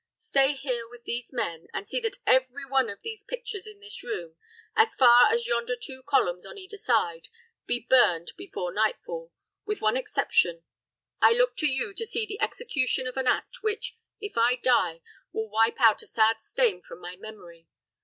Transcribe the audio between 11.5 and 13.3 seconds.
to you to see the execution of an